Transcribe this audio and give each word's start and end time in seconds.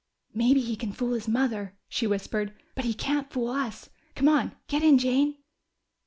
"Maybe 0.33 0.61
he 0.61 0.75
can 0.75 0.93
fool 0.93 1.13
his 1.13 1.27
mother," 1.27 1.77
she 1.87 2.07
whispered. 2.07 2.55
"But 2.73 2.85
he 2.85 2.95
can't 2.95 3.29
fool 3.31 3.49
us! 3.51 3.91
Come 4.15 4.29
on, 4.29 4.55
get 4.67 4.81
in, 4.81 4.97
Jane." 4.97 5.37